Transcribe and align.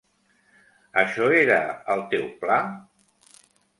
Això 1.01 1.27
era 1.41 1.57
el 1.97 2.01
teu 2.15 2.25
pla? 2.41 2.61